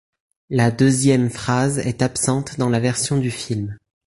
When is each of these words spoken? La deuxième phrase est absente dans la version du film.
La 0.49 0.71
deuxième 0.71 1.29
phrase 1.29 1.77
est 1.77 2.01
absente 2.01 2.57
dans 2.57 2.69
la 2.69 2.79
version 2.79 3.19
du 3.19 3.29
film. 3.29 3.77